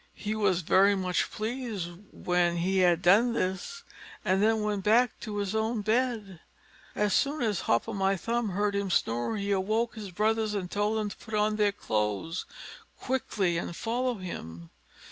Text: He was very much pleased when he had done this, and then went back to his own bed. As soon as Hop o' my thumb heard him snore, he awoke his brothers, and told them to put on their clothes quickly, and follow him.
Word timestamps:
He 0.15 0.33
was 0.33 0.61
very 0.63 0.95
much 0.95 1.29
pleased 1.29 1.89
when 2.11 2.57
he 2.57 2.79
had 2.79 3.03
done 3.03 3.33
this, 3.33 3.83
and 4.25 4.41
then 4.41 4.63
went 4.63 4.83
back 4.83 5.11
to 5.19 5.37
his 5.37 5.53
own 5.53 5.81
bed. 5.83 6.39
As 6.95 7.13
soon 7.13 7.43
as 7.43 7.59
Hop 7.61 7.87
o' 7.87 7.93
my 7.93 8.15
thumb 8.17 8.49
heard 8.49 8.75
him 8.75 8.89
snore, 8.89 9.37
he 9.37 9.51
awoke 9.51 9.93
his 9.93 10.09
brothers, 10.09 10.55
and 10.55 10.71
told 10.71 10.97
them 10.97 11.09
to 11.09 11.17
put 11.17 11.35
on 11.35 11.55
their 11.55 11.71
clothes 11.71 12.45
quickly, 12.97 13.59
and 13.59 13.75
follow 13.75 14.15
him. 14.15 14.71